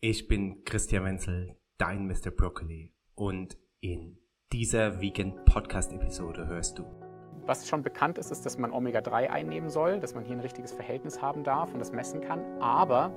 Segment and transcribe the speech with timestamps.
[0.00, 2.30] Ich bin Christian Wenzel, dein Mr.
[2.30, 4.16] Broccoli und in
[4.52, 6.84] dieser Vegan Podcast Episode hörst du.
[7.46, 10.70] Was schon bekannt ist, ist, dass man Omega-3 einnehmen soll, dass man hier ein richtiges
[10.70, 12.44] Verhältnis haben darf und das messen kann.
[12.60, 13.12] Aber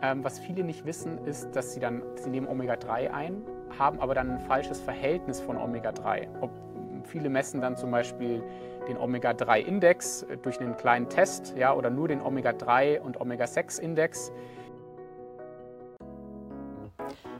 [0.00, 3.42] ähm, was viele nicht wissen, ist, dass sie dann, sie nehmen Omega-3 ein,
[3.78, 6.28] haben aber dann ein falsches Verhältnis von Omega-3.
[7.04, 8.42] Viele messen dann zum Beispiel
[8.88, 14.32] den Omega-3-Index durch einen kleinen Test ja, oder nur den Omega-3 und Omega-6-Index.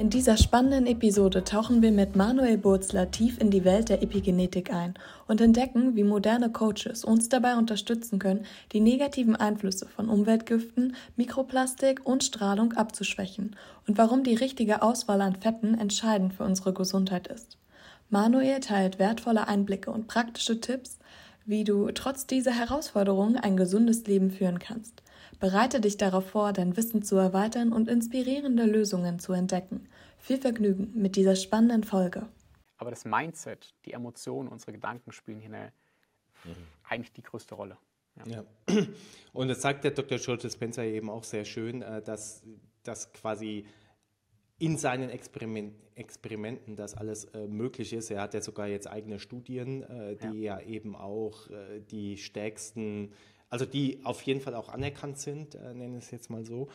[0.00, 4.72] In dieser spannenden Episode tauchen wir mit Manuel Burzler tief in die Welt der Epigenetik
[4.72, 4.94] ein
[5.28, 12.00] und entdecken, wie moderne Coaches uns dabei unterstützen können, die negativen Einflüsse von Umweltgiften, Mikroplastik
[12.06, 17.58] und Strahlung abzuschwächen und warum die richtige Auswahl an Fetten entscheidend für unsere Gesundheit ist.
[18.08, 20.98] Manuel teilt wertvolle Einblicke und praktische Tipps,
[21.44, 25.02] wie du trotz dieser Herausforderungen ein gesundes Leben führen kannst.
[25.38, 29.88] Bereite dich darauf vor, dein Wissen zu erweitern und inspirierende Lösungen zu entdecken.
[30.18, 32.26] Viel Vergnügen mit dieser spannenden Folge.
[32.76, 35.72] Aber das Mindset, die Emotionen, unsere Gedanken spielen hier eine,
[36.44, 36.66] mhm.
[36.88, 37.76] eigentlich die größte Rolle.
[38.26, 38.44] Ja.
[38.68, 38.86] ja.
[39.32, 40.18] Und das sagt der Dr.
[40.18, 42.42] Schulze Spencer eben auch sehr schön, äh, dass,
[42.82, 43.66] dass quasi
[44.58, 48.10] in seinen Experiment, Experimenten das alles äh, möglich ist.
[48.10, 50.58] Er hat ja sogar jetzt eigene Studien, äh, die ja.
[50.58, 50.66] ja.
[50.66, 53.12] eben auch äh, die stärksten
[53.50, 56.68] also die auf jeden Fall auch anerkannt sind, äh, nenne ich es jetzt mal so.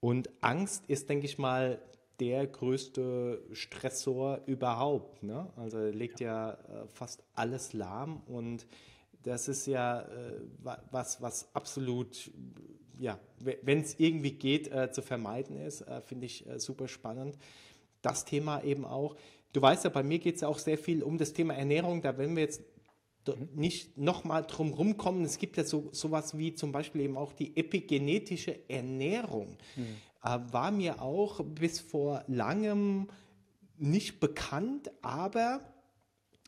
[0.00, 1.80] Und Angst ist, denke ich mal,
[2.20, 5.22] der größte Stressor überhaupt.
[5.22, 5.48] Ne?
[5.56, 8.66] Also legt ja, ja äh, fast alles lahm und
[9.22, 10.40] das ist ja äh,
[10.90, 12.30] was, was absolut,
[12.98, 17.38] ja, wenn es irgendwie geht, äh, zu vermeiden ist, äh, finde ich äh, super spannend.
[18.02, 19.16] Das Thema eben auch.
[19.54, 22.02] Du weißt ja, bei mir geht es ja auch sehr viel um das Thema Ernährung.
[22.02, 22.62] Da werden wir jetzt
[23.54, 25.24] nicht nochmal drum rumkommen.
[25.24, 29.56] Es gibt ja so sowas wie zum Beispiel eben auch die epigenetische Ernährung.
[29.76, 29.96] Mhm.
[30.22, 33.08] Äh, war mir auch bis vor langem
[33.78, 35.60] nicht bekannt, aber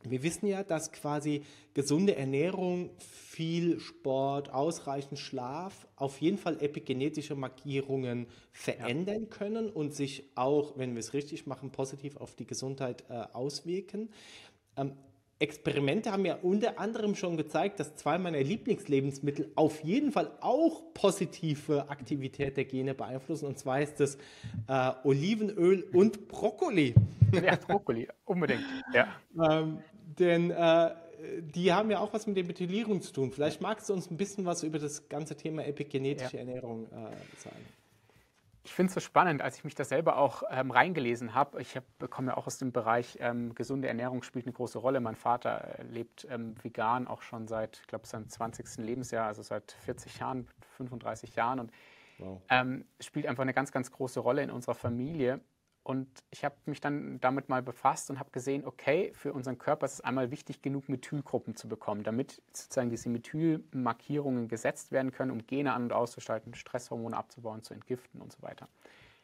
[0.03, 1.43] wir wissen ja, dass quasi
[1.75, 9.29] gesunde Ernährung, viel Sport, ausreichend Schlaf auf jeden Fall epigenetische Markierungen verändern ja.
[9.29, 14.11] können und sich auch, wenn wir es richtig machen, positiv auf die Gesundheit äh, auswirken.
[14.77, 14.93] Ähm,
[15.39, 20.95] Experimente haben ja unter anderem schon gezeigt, dass zwei meiner Lieblingslebensmittel auf jeden Fall auch
[20.95, 23.47] positive Aktivität der Gene beeinflussen.
[23.47, 24.17] Und zwar ist das
[24.67, 26.95] äh, Olivenöl und Brokkoli.
[27.33, 28.63] Ja, Brokkoli, unbedingt.
[28.95, 29.09] Ja.
[29.37, 29.79] ähm,
[30.19, 30.91] denn äh,
[31.41, 33.33] die haben ja auch was mit der Methylierung zu tun.
[33.33, 36.45] Vielleicht magst du uns ein bisschen was über das ganze Thema epigenetische ja.
[36.45, 37.65] Ernährung äh, sagen.
[38.67, 41.63] Ich finde es so spannend, als ich mich da selber auch ähm, reingelesen habe.
[41.63, 44.99] Ich hab, komme ja auch aus dem Bereich ähm, gesunde Ernährung spielt eine große Rolle.
[44.99, 48.79] Mein Vater äh, lebt ähm, vegan auch schon seit, ich glaube, seinem 20.
[48.79, 51.71] Lebensjahr, also seit 40 Jahren, 35 Jahren und
[52.19, 52.43] wow.
[52.51, 55.41] Ähm, spielt einfach eine ganz, ganz große Rolle in unserer Familie.
[55.87, 59.87] Und ich habe mich dann damit mal befasst und habe gesehen, okay, für unseren Körper
[59.87, 65.31] ist es einmal wichtig genug, Methylgruppen zu bekommen, damit sozusagen diese Methylmarkierungen gesetzt werden können,
[65.31, 68.67] um Gene an- und auszuschalten, Stresshormone abzubauen, zu entgiften und so weiter.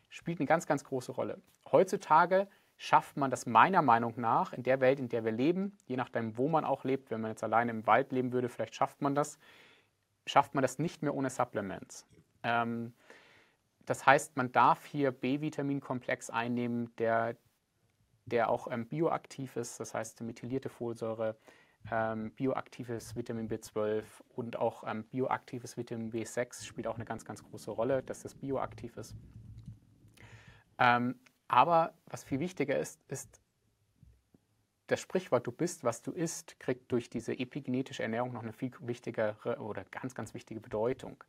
[0.08, 1.42] Spielt eine ganz, ganz große Rolle.
[1.72, 2.46] Heutzutage
[2.76, 6.38] schafft man das meiner Meinung nach in der Welt, in der wir leben, je nachdem,
[6.38, 9.16] wo man auch lebt, wenn man jetzt alleine im Wald leben würde, vielleicht schafft man
[9.16, 9.36] das,
[10.26, 12.06] schafft man das nicht mehr ohne Supplements.
[12.44, 12.92] Ähm,
[13.86, 17.36] das heißt, man darf hier B-Vitaminkomplex einnehmen, der,
[18.26, 21.36] der auch ähm, bioaktiv ist, das heißt methylierte Folsäure,
[21.90, 27.42] ähm, bioaktives Vitamin B12 und auch ähm, bioaktives Vitamin B6 spielt auch eine ganz, ganz
[27.42, 29.16] große Rolle, dass das bioaktiv ist.
[30.78, 31.18] Ähm,
[31.48, 33.42] aber was viel wichtiger ist, ist,
[34.86, 38.72] das Sprichwort, du bist, was du isst, kriegt durch diese epigenetische Ernährung noch eine viel
[38.80, 41.22] wichtigere oder ganz, ganz wichtige Bedeutung.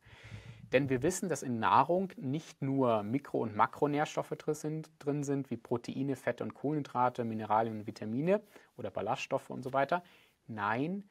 [0.72, 6.16] Denn wir wissen, dass in Nahrung nicht nur Mikro- und Makronährstoffe drin sind, wie Proteine,
[6.16, 8.42] Fette und Kohlenhydrate, Mineralien und Vitamine
[8.76, 10.02] oder Ballaststoffe und so weiter.
[10.46, 11.04] Nein,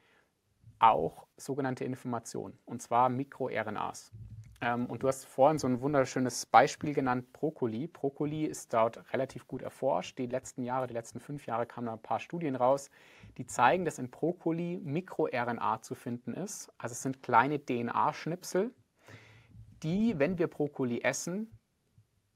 [0.79, 4.11] auch sogenannte Informationen, und zwar MikroRNAs.
[4.63, 7.87] Ähm, und du hast vorhin so ein wunderschönes Beispiel genannt, Brokkoli.
[7.87, 10.17] Brokkoli ist dort relativ gut erforscht.
[10.17, 12.89] Die letzten Jahre, die letzten fünf Jahre kamen da ein paar Studien raus,
[13.37, 16.71] die zeigen, dass in Brokkoli MikroRNA zu finden ist.
[16.77, 18.71] Also es sind kleine DNA-Schnipsel,
[19.83, 21.51] die, wenn wir Brokkoli essen,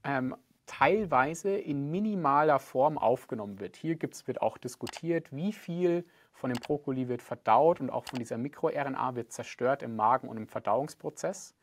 [0.04, 0.36] ähm,
[0.66, 3.78] teilweise in minimaler Form aufgenommen wird.
[3.78, 8.20] Hier gibt's, wird auch diskutiert, wie viel von dem Brokkoli wird verdaut und auch von
[8.20, 11.56] dieser MikroRNA wird zerstört im Magen und im Verdauungsprozess.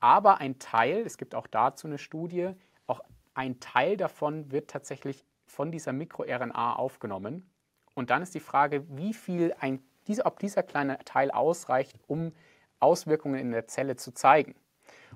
[0.00, 2.50] Aber ein Teil, es gibt auch dazu eine Studie,
[2.86, 3.00] auch
[3.34, 7.50] ein Teil davon wird tatsächlich von dieser MikroRNA aufgenommen.
[7.94, 9.82] Und dann ist die Frage, wie viel ein,
[10.24, 12.32] ob dieser kleine Teil ausreicht, um
[12.80, 14.54] Auswirkungen in der Zelle zu zeigen.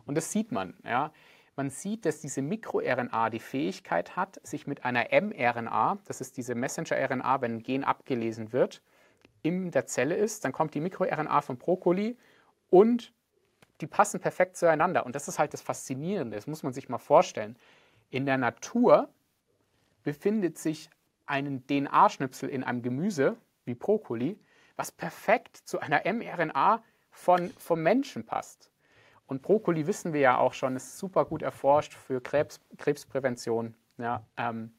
[0.06, 0.74] Und das sieht man.
[0.84, 1.12] Ja.
[1.56, 6.54] Man sieht, dass diese MikroRNA die Fähigkeit hat, sich mit einer mRNA, das ist diese
[6.54, 8.82] Messenger-RNA, wenn ein Gen abgelesen wird,
[9.42, 12.16] in der Zelle ist, dann kommt die MikroRNA vom Brokkoli
[12.68, 13.12] und
[13.80, 15.06] die passen perfekt zueinander.
[15.06, 17.56] Und das ist halt das Faszinierende, das muss man sich mal vorstellen.
[18.10, 19.08] In der Natur
[20.02, 20.90] befindet sich
[21.26, 24.38] ein DNA-Schnipsel in einem Gemüse wie Brokkoli,
[24.76, 28.70] was perfekt zu einer mRNA von, vom Menschen passt.
[29.26, 33.74] Und Brokkoli wissen wir ja auch schon, ist super gut erforscht für Krebs, Krebsprävention.
[33.98, 34.72] Ja, ähm,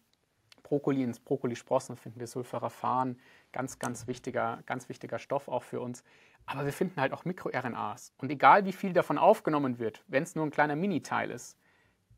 [0.64, 3.18] Brokkoli ins Brokkolisprossen finden wir Sulforaphan,
[3.52, 6.04] ganz, ganz wichtiger, ganz wichtiger Stoff auch für uns.
[6.46, 8.14] Aber wir finden halt auch MikroRNAs.
[8.18, 11.58] Und egal wie viel davon aufgenommen wird, wenn es nur ein kleiner Miniteil ist,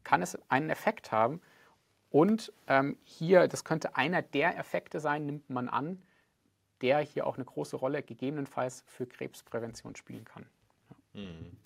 [0.03, 1.41] kann es einen Effekt haben.
[2.09, 6.01] Und ähm, hier, das könnte einer der Effekte sein, nimmt man an,
[6.81, 10.45] der hier auch eine große Rolle gegebenenfalls für Krebsprävention spielen kann.
[11.13, 11.21] Ja.
[11.21, 11.57] Mhm.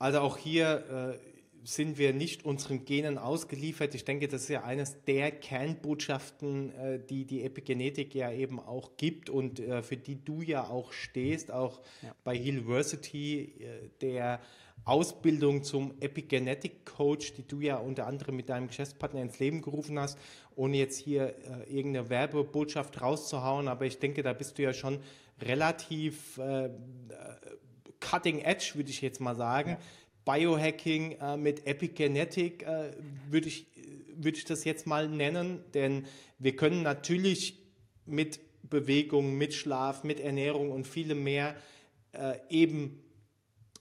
[0.00, 1.30] Also auch hier äh,
[1.62, 3.94] sind wir nicht unseren Genen ausgeliefert.
[3.94, 8.96] Ich denke, das ist ja eines der Kernbotschaften, äh, die die Epigenetik ja eben auch
[8.96, 12.14] gibt und äh, für die du ja auch stehst, auch ja.
[12.24, 14.40] bei University, äh, der
[14.86, 19.98] Ausbildung zum Epigenetic Coach, die du ja unter anderem mit deinem Geschäftspartner ins Leben gerufen
[19.98, 20.18] hast,
[20.56, 25.00] ohne jetzt hier äh, irgendeine Werbebotschaft rauszuhauen, aber ich denke, da bist du ja schon
[25.42, 26.70] relativ äh,
[28.10, 29.70] cutting edge, würde ich jetzt mal sagen.
[30.26, 30.34] Ja.
[30.34, 32.92] Biohacking äh, mit Epigenetik äh,
[33.28, 33.66] würde ich,
[34.14, 36.06] würd ich das jetzt mal nennen, denn
[36.38, 37.58] wir können natürlich
[38.06, 41.56] mit Bewegung, mit Schlaf, mit Ernährung und vielem mehr
[42.12, 43.02] äh, eben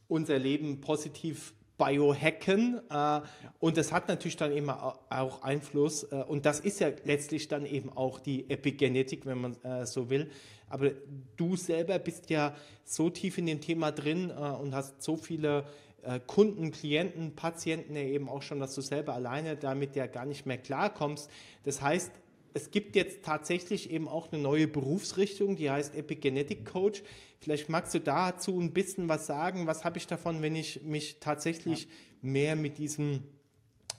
[0.08, 3.22] unser Leben positiv biohacken äh,
[3.60, 7.66] und das hat natürlich dann eben auch Einfluss äh, und das ist ja letztlich dann
[7.66, 10.30] eben auch die Epigenetik, wenn man äh, so will.
[10.70, 10.92] Aber
[11.36, 15.66] du selber bist ja so tief in dem Thema drin äh, und hast so viele
[16.04, 20.26] äh, Kunden, Klienten, Patienten ja eben auch schon, dass du selber alleine damit ja gar
[20.26, 21.30] nicht mehr klarkommst.
[21.64, 22.12] Das heißt,
[22.54, 27.04] es gibt jetzt tatsächlich eben auch eine neue Berufsrichtung, die heißt Epigenetic Coach.
[27.40, 29.68] Vielleicht magst du dazu ein bisschen was sagen.
[29.68, 31.90] Was habe ich davon, wenn ich mich tatsächlich ja.
[32.22, 33.24] mehr mit diesem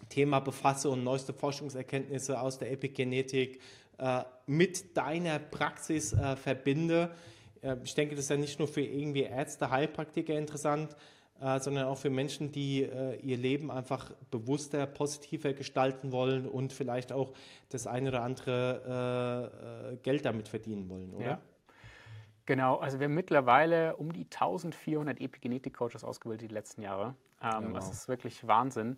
[0.09, 3.61] Thema befasse und neueste Forschungserkenntnisse aus der Epigenetik
[3.99, 7.15] äh, mit deiner Praxis äh, verbinde?
[7.63, 10.97] Äh, ich denke, das ist ja nicht nur für irgendwie Ärzte, Heilpraktiker interessant,
[11.41, 16.73] äh, sondern auch für Menschen, die äh, ihr Leben einfach bewusster, positiver gestalten wollen und
[16.73, 17.33] vielleicht auch
[17.71, 21.25] das eine oder andere äh, Geld damit verdienen wollen, oder?
[21.25, 21.41] Ja.
[22.47, 27.15] Genau, also wir haben mittlerweile um die 1400 Epigenetik-Coaches ausgebildet die letzten Jahre.
[27.41, 27.75] Ähm, genau.
[27.75, 28.97] Das ist wirklich Wahnsinn.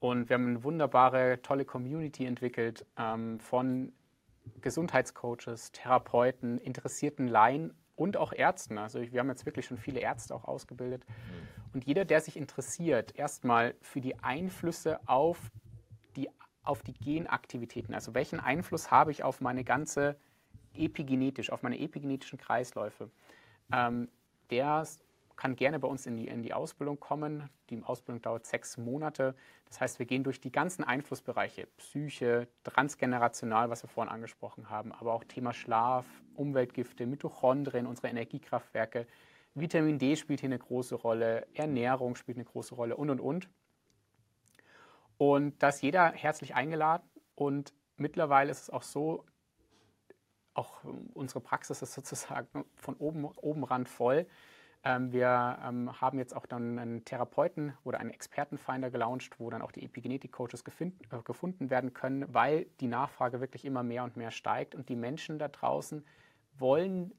[0.00, 3.92] Und wir haben eine wunderbare, tolle Community entwickelt ähm, von
[4.60, 8.78] Gesundheitscoaches, Therapeuten, interessierten Laien und auch Ärzten.
[8.78, 11.04] Also wir haben jetzt wirklich schon viele Ärzte auch ausgebildet.
[11.08, 11.74] Mhm.
[11.74, 15.38] Und jeder, der sich interessiert, erstmal für die Einflüsse auf
[16.16, 16.28] die,
[16.62, 20.16] auf die Genaktivitäten, also welchen Einfluss habe ich auf meine ganze
[20.74, 23.10] epigenetisch, auf meine epigenetischen Kreisläufe,
[23.72, 24.08] ähm,
[24.50, 24.86] der
[25.36, 27.48] kann gerne bei uns in die, in die Ausbildung kommen.
[27.70, 29.34] Die Ausbildung dauert sechs Monate.
[29.66, 34.92] Das heißt, wir gehen durch die ganzen Einflussbereiche, Psyche, transgenerational, was wir vorhin angesprochen haben,
[34.92, 39.06] aber auch Thema Schlaf, Umweltgifte, Mitochondrien, unsere Energiekraftwerke.
[39.54, 43.48] Vitamin D spielt hier eine große Rolle, Ernährung spielt eine große Rolle und, und, und.
[45.16, 49.24] Und da ist jeder herzlich eingeladen und mittlerweile ist es auch so,
[50.54, 54.26] auch unsere Praxis ist sozusagen von oben, oben ran voll.
[54.84, 59.62] Ähm, wir ähm, haben jetzt auch dann einen Therapeuten oder einen Expertenfinder gelauncht, wo dann
[59.62, 60.90] auch die Epigenetik-Coaches äh,
[61.24, 65.38] gefunden werden können, weil die Nachfrage wirklich immer mehr und mehr steigt und die Menschen
[65.38, 66.04] da draußen
[66.58, 67.12] wollen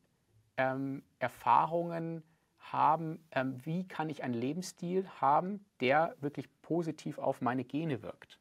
[0.57, 2.23] ähm, Erfahrungen
[2.59, 8.39] haben, ähm, wie kann ich einen Lebensstil haben, der wirklich positiv auf meine Gene wirkt.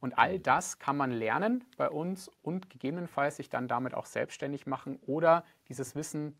[0.00, 4.66] Und all das kann man lernen bei uns und gegebenenfalls sich dann damit auch selbstständig
[4.66, 6.36] machen oder dieses Wissen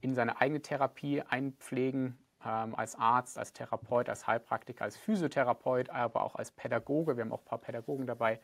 [0.00, 6.22] in seine eigene Therapie einpflegen, ähm, als Arzt, als Therapeut, als Heilpraktiker, als Physiotherapeut, aber
[6.22, 7.16] auch als Pädagoge.
[7.16, 8.40] Wir haben auch ein paar Pädagogen dabei.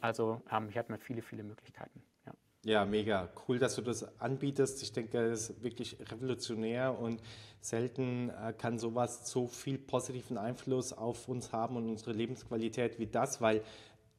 [0.00, 2.02] Also ähm, hier hat man viele, viele Möglichkeiten.
[2.26, 2.32] Ja.
[2.64, 3.28] ja, mega.
[3.46, 4.82] Cool, dass du das anbietest.
[4.82, 7.22] Ich denke, das ist wirklich revolutionär und
[7.60, 13.06] selten äh, kann sowas so viel positiven Einfluss auf uns haben und unsere Lebensqualität wie
[13.06, 13.62] das, weil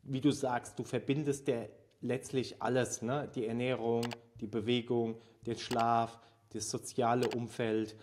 [0.03, 1.65] wie du sagst, du verbindest ja
[2.01, 3.29] letztlich alles, ne?
[3.35, 4.05] die Ernährung,
[4.41, 6.19] die Bewegung, den Schlaf,
[6.53, 7.95] das soziale Umfeld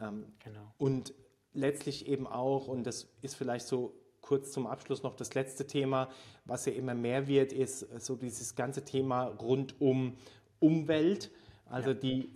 [0.00, 0.72] ähm, genau.
[0.78, 1.14] und
[1.52, 6.08] letztlich eben auch, und das ist vielleicht so kurz zum Abschluss noch das letzte Thema,
[6.44, 10.16] was ja immer mehr wird, ist so dieses ganze Thema rund um
[10.60, 11.30] Umwelt,
[11.66, 11.94] also ja.
[11.94, 12.32] die,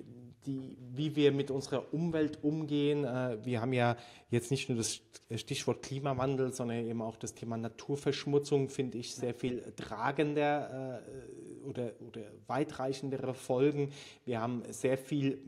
[0.49, 3.05] die, wie wir mit unserer Umwelt umgehen.
[3.05, 3.97] Äh, wir haben ja
[4.31, 5.03] jetzt nicht nur das
[5.35, 11.93] Stichwort Klimawandel, sondern eben auch das Thema Naturverschmutzung, finde ich sehr viel tragender äh, oder,
[12.01, 13.93] oder weitreichendere Folgen.
[14.25, 15.39] Wir haben sehr viel,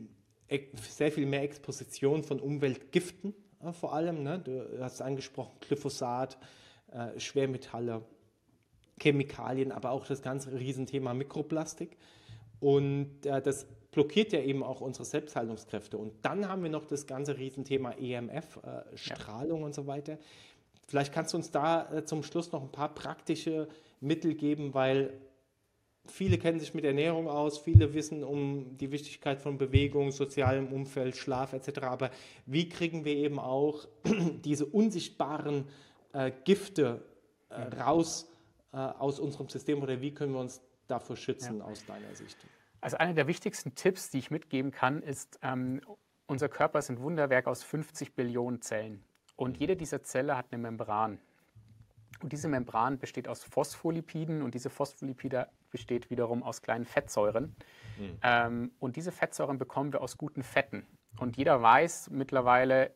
[0.75, 4.21] sehr viel mehr Exposition von Umweltgiften äh, vor allem.
[4.21, 4.39] Ne?
[4.39, 6.37] Du hast angesprochen, Glyphosat,
[7.15, 8.03] Schwermetalle,
[9.01, 11.97] Chemikalien, aber auch das ganze Riesenthema Mikroplastik.
[12.61, 15.97] Und äh, das blockiert ja eben auch unsere Selbstheilungskräfte.
[15.97, 19.65] Und dann haben wir noch das ganze Riesenthema EMF, äh, Strahlung ja.
[19.65, 20.17] und so weiter.
[20.87, 23.67] Vielleicht kannst du uns da äh, zum Schluss noch ein paar praktische
[23.99, 25.13] Mittel geben, weil
[26.05, 31.15] viele kennen sich mit Ernährung aus, viele wissen um die Wichtigkeit von Bewegung, sozialem Umfeld,
[31.15, 31.79] Schlaf etc.
[31.81, 32.11] Aber
[32.45, 33.87] wie kriegen wir eben auch
[34.45, 35.65] diese unsichtbaren
[36.13, 37.01] äh, Gifte
[37.49, 38.31] äh, raus
[38.71, 40.61] äh, aus unserem System oder wie können wir uns
[40.91, 41.65] davor schützen ja.
[41.65, 42.37] aus deiner Sicht?
[42.81, 45.81] Also einer der wichtigsten Tipps, die ich mitgeben kann, ist, ähm,
[46.25, 49.03] unser Körper ist ein Wunderwerk aus 50 Billionen Zellen.
[49.35, 51.19] Und jede dieser Zelle hat eine Membran.
[52.21, 57.55] Und diese Membran besteht aus Phospholipiden und diese Phospholipide besteht wiederum aus kleinen Fettsäuren.
[57.97, 58.17] Mhm.
[58.21, 60.85] Ähm, und diese Fettsäuren bekommen wir aus guten Fetten.
[61.17, 62.93] Und jeder weiß mittlerweile,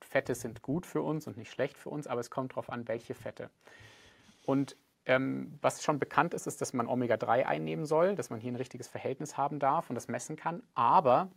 [0.00, 2.86] Fette sind gut für uns und nicht schlecht für uns, aber es kommt darauf an,
[2.88, 3.50] welche Fette.
[4.44, 4.76] Und
[5.08, 8.56] ähm, was schon bekannt ist, ist, dass man Omega-3 einnehmen soll, dass man hier ein
[8.56, 10.62] richtiges Verhältnis haben darf und das messen kann.
[10.74, 11.30] Aber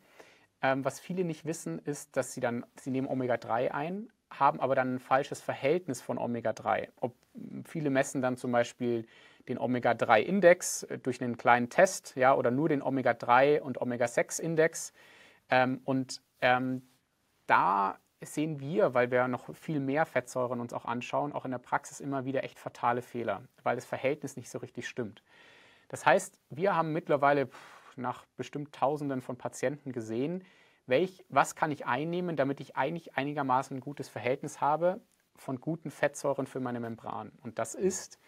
[0.61, 4.75] ähm, was viele nicht wissen, ist, dass sie dann, sie nehmen Omega-3 ein, haben aber
[4.75, 6.89] dann ein falsches Verhältnis von Omega-3.
[7.65, 9.07] viele messen dann zum Beispiel
[9.47, 14.93] den Omega-3-Index äh, durch einen kleinen Test ja, oder nur den Omega-3 und Omega-6-Index.
[15.49, 16.83] Ähm, und ähm,
[17.47, 21.57] da sehen wir, weil wir noch viel mehr Fettsäuren uns auch anschauen, auch in der
[21.57, 25.23] Praxis immer wieder echt fatale Fehler, weil das Verhältnis nicht so richtig stimmt.
[25.89, 27.49] Das heißt, wir haben mittlerweile
[27.95, 30.43] nach bestimmt Tausenden von Patienten gesehen,
[30.85, 35.01] welch, was kann ich einnehmen, damit ich eigentlich einigermaßen ein gutes Verhältnis habe
[35.35, 37.31] von guten Fettsäuren für meine Membran.
[37.43, 38.19] Und das ist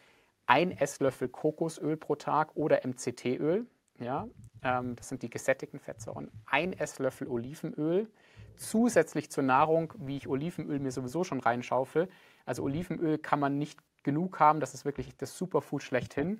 [0.45, 3.65] ein Esslöffel Kokosöl pro Tag oder MCT-Öl.
[3.99, 4.27] Ja,
[4.63, 6.31] ähm, das sind die gesättigten Fettsäuren.
[6.45, 8.07] Ein Esslöffel Olivenöl
[8.55, 12.07] zusätzlich zur Nahrung, wie ich Olivenöl mir sowieso schon reinschaufel.
[12.45, 16.39] Also Olivenöl kann man nicht genug haben, das ist wirklich das Superfood schlechthin.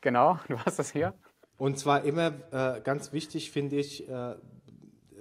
[0.00, 1.14] Genau, du hast das hier.
[1.58, 4.36] Und zwar immer äh, ganz wichtig, finde ich, äh,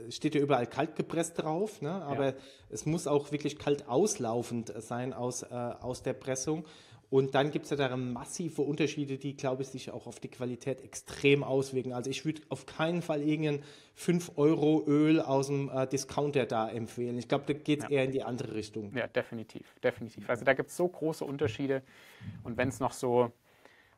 [0.10, 1.91] steht ja überall kalt gepresst drauf, ne?
[2.03, 2.34] aber ja.
[2.69, 6.65] es muss auch wirklich kalt auslaufend sein aus, äh, aus der Pressung.
[7.09, 10.29] Und dann gibt es ja darin massive Unterschiede, die, glaube ich, sich auch auf die
[10.29, 11.93] Qualität extrem auswirken.
[11.93, 13.63] Also ich würde auf keinen Fall irgendein
[13.97, 17.17] 5-Euro-Öl aus dem äh, Discounter da empfehlen.
[17.17, 17.91] Ich glaube, da geht es ja.
[17.91, 18.91] eher in die andere Richtung.
[18.95, 20.29] Ja, definitiv, definitiv.
[20.29, 21.83] Also da gibt es so große Unterschiede.
[22.43, 23.31] Und wenn es noch so,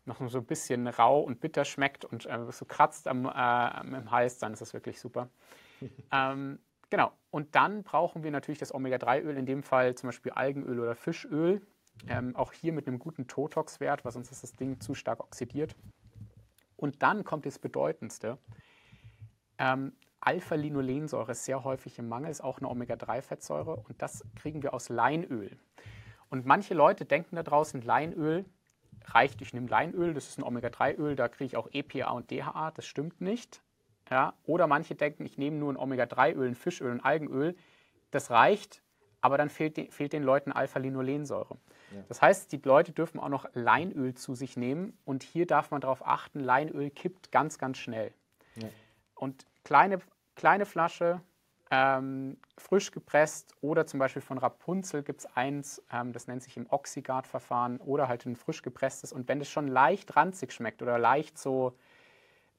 [0.05, 4.11] noch so ein bisschen rau und bitter schmeckt und äh, so kratzt am, äh, am
[4.11, 5.29] Hals, dann ist das wirklich super.
[6.11, 6.59] ähm,
[6.89, 7.13] genau.
[7.31, 11.61] Und dann brauchen wir natürlich das Omega-3-Öl, in dem Fall zum Beispiel Algenöl oder Fischöl.
[12.07, 15.75] Ähm, auch hier mit einem guten Totox-Wert, weil sonst ist das Ding zu stark oxidiert.
[16.75, 18.37] Und dann kommt das Bedeutendste.
[19.57, 24.73] Ähm, Alpha-Linolensäure ist sehr häufig im Mangel, ist auch eine Omega-3-Fettsäure und das kriegen wir
[24.73, 25.57] aus Leinöl.
[26.29, 28.45] Und manche Leute denken da draußen, Leinöl
[29.05, 32.71] reicht, ich nehme Leinöl, das ist ein Omega-3-Öl, da kriege ich auch EPA und DHA,
[32.71, 33.61] das stimmt nicht.
[34.09, 34.33] Ja?
[34.43, 37.55] Oder manche denken, ich nehme nur ein Omega-3-Öl, ein Fischöl, ein Algenöl,
[38.11, 38.81] das reicht,
[39.21, 41.57] aber dann fehlt, fehlt den Leuten Alpha-Linolensäure.
[42.07, 45.81] Das heißt, die Leute dürfen auch noch Leinöl zu sich nehmen und hier darf man
[45.81, 48.13] darauf achten, Leinöl kippt ganz, ganz schnell.
[48.55, 48.69] Ja.
[49.15, 49.99] Und kleine,
[50.35, 51.21] kleine Flasche,
[51.69, 56.55] ähm, frisch gepresst oder zum Beispiel von Rapunzel gibt es eins, ähm, das nennt sich
[56.57, 59.11] im Oxygard-Verfahren oder halt ein frisch gepresstes.
[59.11, 61.77] Und wenn es schon leicht ranzig schmeckt oder leicht so,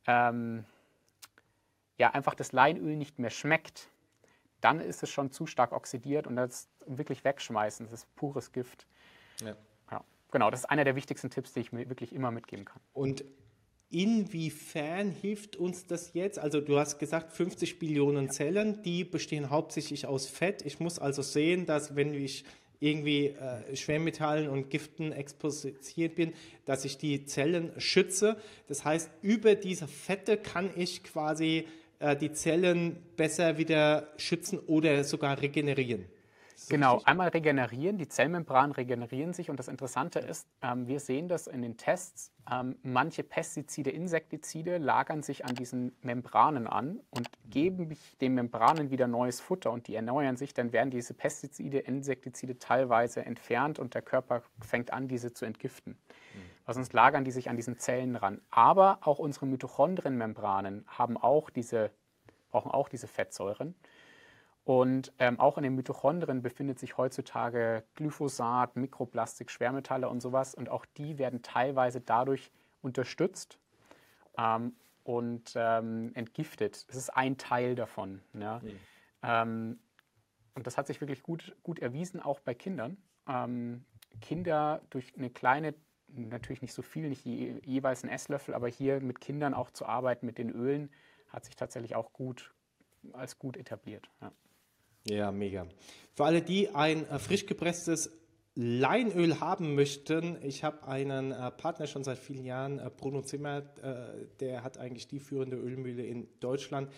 [0.07, 0.65] ähm,
[1.97, 3.91] ja, einfach das Leinöl nicht mehr schmeckt,
[4.61, 7.87] dann ist es schon zu stark oxidiert und das wirklich wegschmeißen.
[7.87, 8.87] Das ist pures Gift.
[9.43, 9.57] Ja.
[9.91, 10.05] ja.
[10.31, 12.81] Genau, das ist einer der wichtigsten Tipps, die ich mir wirklich immer mitgeben kann.
[12.93, 13.25] Und
[13.91, 16.39] inwiefern hilft uns das jetzt?
[16.39, 18.31] Also du hast gesagt 50 Billionen ja.
[18.31, 20.65] Zellen, die bestehen hauptsächlich aus Fett.
[20.65, 22.45] Ich muss also sehen, dass wenn ich
[22.81, 26.33] irgendwie äh, Schwermetallen und Giften exposiert bin,
[26.65, 28.37] dass ich die Zellen schütze.
[28.69, 31.67] Das heißt, über diese Fette kann ich quasi
[31.99, 36.05] äh, die Zellen besser wieder schützen oder sogar regenerieren.
[36.69, 41.47] Genau, einmal regenerieren, die Zellmembranen regenerieren sich und das Interessante ist, ähm, wir sehen das
[41.47, 47.97] in den Tests, ähm, manche Pestizide, Insektizide lagern sich an diesen Membranen an und geben
[48.21, 53.25] den Membranen wieder neues Futter und die erneuern sich, dann werden diese Pestizide, Insektizide teilweise
[53.25, 55.93] entfernt und der Körper fängt an, diese zu entgiften.
[55.93, 56.39] Mhm.
[56.65, 58.41] Weil sonst lagern die sich an diesen Zellen ran.
[58.51, 61.91] Aber auch unsere Mitochondrienmembranen haben auch diese,
[62.51, 63.75] brauchen auch diese Fettsäuren.
[64.69, 70.55] Und ähm, auch in den Mitochondrien befindet sich heutzutage Glyphosat, Mikroplastik, Schwermetalle und sowas.
[70.55, 73.59] Und auch die werden teilweise dadurch unterstützt
[74.37, 76.87] ähm, und ähm, entgiftet.
[76.87, 78.21] Das ist ein Teil davon.
[78.35, 78.61] Ja.
[79.23, 79.79] Mhm.
[80.55, 82.99] und das hat sich wirklich gut, gut erwiesen, auch bei Kindern.
[83.27, 83.87] Ähm,
[84.21, 85.77] Kinder durch eine kleine,
[86.09, 89.87] natürlich nicht so viel, nicht je, jeweils ein Esslöffel, aber hier mit Kindern auch zu
[89.87, 90.91] arbeiten mit den Ölen,
[91.29, 92.53] hat sich tatsächlich auch gut
[93.15, 94.11] als gut etabliert.
[94.21, 94.31] Ja.
[95.05, 95.67] Ja, mega.
[96.15, 98.11] Für alle, die ein äh, frisch gepresstes
[98.61, 103.59] Leinöl haben möchten, ich habe einen äh, Partner schon seit vielen Jahren, äh, Bruno Zimmer,
[103.59, 106.91] äh, der hat eigentlich die führende Ölmühle in Deutschland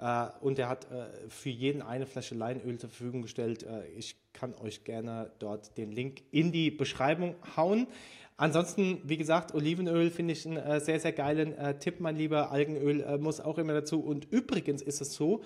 [0.00, 3.64] äh, und der hat äh, für jeden eine Flasche Leinöl zur Verfügung gestellt.
[3.96, 7.86] ich kann euch gerne dort den Link in die Beschreibung hauen.
[8.36, 12.50] Ansonsten, wie gesagt, Olivenöl finde ich einen sehr, sehr geilen Tipp, mein lieber.
[12.50, 14.00] Algenöl muss auch immer dazu.
[14.00, 15.44] Und übrigens ist es so,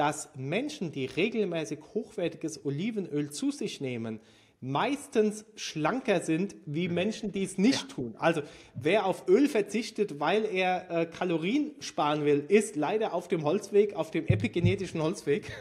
[0.00, 4.18] dass Menschen, die regelmäßig hochwertiges Olivenöl zu sich nehmen,
[4.62, 6.94] meistens schlanker sind wie mhm.
[6.94, 7.94] Menschen, die es nicht ja.
[7.96, 8.14] tun.
[8.18, 8.40] Also
[8.74, 13.94] wer auf Öl verzichtet, weil er äh, Kalorien sparen will, ist leider auf dem Holzweg,
[13.94, 15.52] auf dem epigenetischen Holzweg,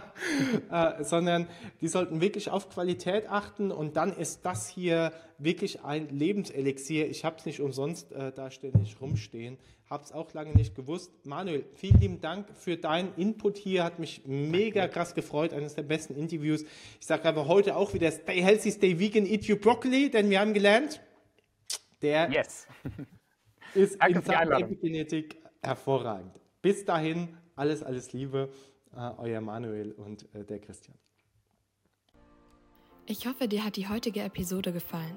[0.70, 1.46] äh, sondern
[1.80, 7.08] die sollten wirklich auf Qualität achten und dann ist das hier wirklich ein Lebenselixier.
[7.08, 9.56] Ich habe es nicht umsonst äh, da ständig rumstehen
[9.90, 11.12] habe es auch lange nicht gewusst.
[11.24, 15.82] Manuel, vielen lieben Dank für deinen Input hier, hat mich mega krass gefreut, eines der
[15.82, 16.64] besten Interviews.
[17.00, 20.40] Ich sage aber heute auch wieder Stay healthy, stay vegan, eat your broccoli, denn wir
[20.40, 21.00] haben gelernt,
[22.02, 22.66] der yes.
[23.74, 26.38] ist Danke in Sachen Epigenetik hervorragend.
[26.60, 28.50] Bis dahin, alles, alles Liebe,
[28.94, 30.96] uh, euer Manuel und uh, der Christian.
[33.06, 35.16] Ich hoffe, dir hat die heutige Episode gefallen.